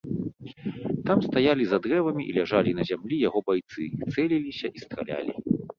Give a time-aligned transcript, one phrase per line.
[1.09, 3.81] Там стаялі за дрэвамі і ляжалі на зямлі яго байцы,
[4.17, 5.33] цэліліся і стралялі.